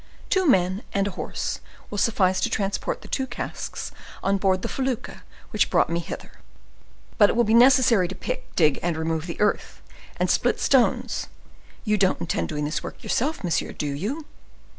Two 0.31 0.47
men 0.47 0.81
and 0.93 1.05
a 1.07 1.11
horse 1.11 1.59
will 1.91 1.99
suffice 1.99 2.41
to 2.41 2.49
transport 2.49 3.03
the 3.03 3.07
two 3.07 3.27
casks 3.27 3.91
on 4.23 4.37
board 4.39 4.63
the 4.63 4.67
felucca 4.67 5.21
which 5.51 5.69
brought 5.69 5.91
me 5.91 5.99
hither." 5.99 6.31
"But 7.19 7.29
it 7.29 7.35
will 7.35 7.43
be 7.43 7.53
necessary 7.53 8.07
to 8.07 8.15
pick, 8.15 8.55
dig, 8.55 8.79
and 8.81 8.97
remove 8.97 9.27
the 9.27 9.39
earth, 9.39 9.79
and 10.17 10.27
split 10.27 10.59
stones; 10.59 11.27
you 11.85 11.99
don't 11.99 12.19
intend 12.21 12.49
doing 12.49 12.65
this 12.65 12.81
work 12.81 13.03
yourself, 13.03 13.43
monsieur, 13.43 13.73
do 13.73 13.93
you?" 13.93 14.25